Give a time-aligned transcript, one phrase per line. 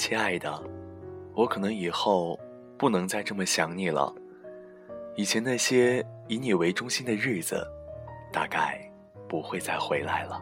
[0.00, 0.50] 亲爱的，
[1.34, 2.40] 我可能以后
[2.78, 4.10] 不能再这么想你了。
[5.14, 7.62] 以前那些以你为中心的日子，
[8.32, 8.80] 大概
[9.28, 10.40] 不会再回来了。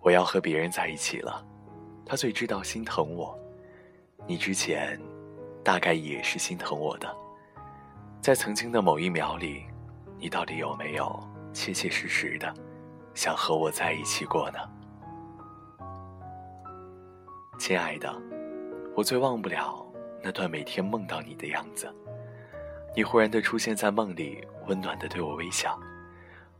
[0.00, 1.46] 我要和别人在一起了，
[2.06, 3.38] 他最知道心疼我。
[4.26, 4.98] 你之前，
[5.62, 7.14] 大概也是心疼我的。
[8.22, 9.66] 在曾经的某一秒里，
[10.18, 11.22] 你到底有没有
[11.52, 12.50] 切切实实的
[13.12, 14.58] 想和我在一起过呢？
[17.58, 18.14] 亲爱的，
[18.94, 19.84] 我最忘不了
[20.22, 21.92] 那段每天梦到你的样子。
[22.94, 25.78] 你忽然的出现在梦里，温暖的对我微笑，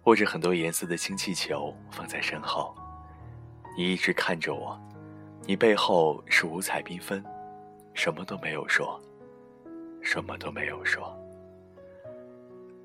[0.05, 2.75] 握着很多颜色的氢气球放在身后。
[3.77, 4.79] 你一直看着我，
[5.45, 7.23] 你背后是五彩缤纷，
[7.93, 8.99] 什么都没有说，
[10.01, 11.15] 什么都没有说。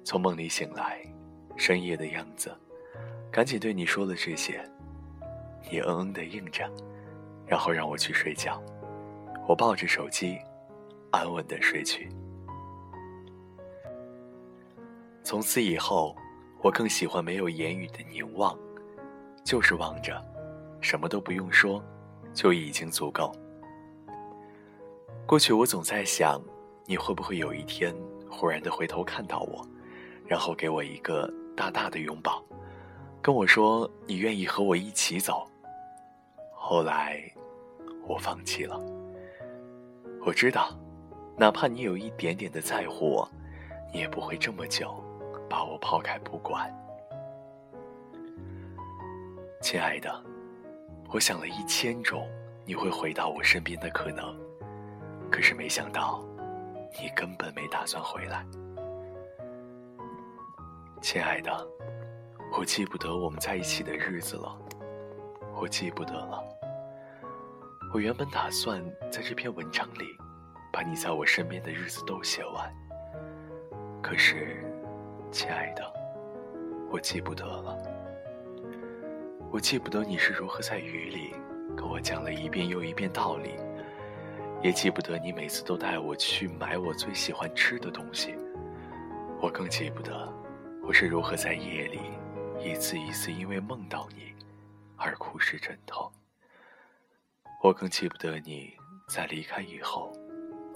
[0.03, 1.01] 从梦里醒来，
[1.55, 2.53] 深夜的样子，
[3.31, 4.61] 赶紧对你说了这些，
[5.71, 6.69] 你嗯嗯的应着。
[7.51, 8.63] 然后让我去睡觉，
[9.45, 10.39] 我抱着手机，
[11.11, 12.07] 安稳的睡去。
[15.21, 16.15] 从此以后，
[16.61, 18.57] 我更喜欢没有言语的凝望，
[19.43, 20.23] 就是望着，
[20.79, 21.83] 什么都不用说，
[22.33, 23.29] 就已经足够。
[25.25, 26.41] 过去我总在想，
[26.85, 27.93] 你会不会有一天
[28.29, 29.61] 忽然的回头看到我，
[30.25, 32.41] 然后给我一个大大的拥抱，
[33.21, 35.45] 跟我说你愿意和我一起走。
[36.53, 37.29] 后来。
[38.11, 38.77] 我放弃了。
[40.25, 40.77] 我知道，
[41.37, 43.29] 哪怕你有一点点的在乎我，
[43.93, 44.93] 你也不会这么久
[45.49, 46.69] 把我抛开不管。
[49.61, 50.13] 亲爱的，
[51.13, 52.27] 我想了一千种
[52.65, 54.35] 你会回到我身边的可能，
[55.31, 56.21] 可是没想到，
[57.01, 58.45] 你根本没打算回来。
[61.01, 61.67] 亲爱的，
[62.57, 64.55] 我记不得我们在一起的日子了，
[65.55, 66.43] 我记不得了。
[67.93, 68.81] 我原本打算
[69.11, 70.17] 在这篇文章里，
[70.71, 72.73] 把你在我身边的日子都写完。
[74.01, 74.63] 可是，
[75.29, 75.93] 亲爱的，
[76.89, 77.77] 我记不得了。
[79.51, 81.35] 我记不得你是如何在雨里
[81.75, 83.57] 跟我讲了一遍又一遍道理，
[84.63, 88.37] 也记不得你每次都带我去买我最喜欢吃的东西。
[89.41, 90.31] 我更记不得
[90.81, 91.99] 我是如何在夜里
[92.63, 94.33] 一次一次因为梦到你
[94.95, 96.09] 而哭湿枕头。
[97.63, 98.75] 我更记不得你
[99.07, 100.11] 在离开以后，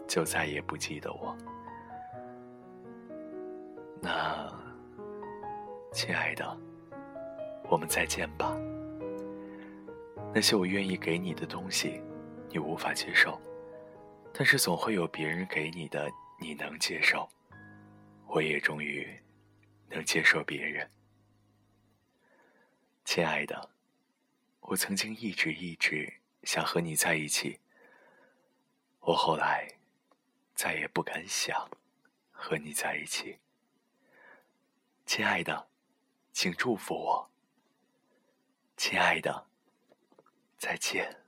[0.08, 1.36] 就再也不记得我。
[4.00, 4.54] 那，
[5.92, 6.46] 亲爱的，
[7.68, 8.56] 我们再见吧。
[10.32, 12.00] 那些我愿意给你的东西，
[12.50, 13.42] 你无法接受，
[14.32, 16.08] 但是总会有别人给你的，
[16.40, 17.28] 你能接受。
[18.28, 19.08] 我也终于
[19.90, 20.88] 能接受别人。
[23.06, 23.72] 亲爱的，
[24.60, 26.14] 我曾经一直一直。
[26.46, 27.60] 想和你在一起，
[29.00, 29.68] 我后来
[30.54, 31.70] 再也不敢想
[32.32, 33.40] 和你在一起。
[35.06, 35.68] 亲爱的，
[36.32, 37.30] 请祝福我。
[38.78, 39.48] 亲爱的，
[40.58, 41.25] 再见。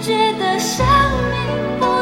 [0.00, 0.86] 觉得生
[1.30, 1.97] 命不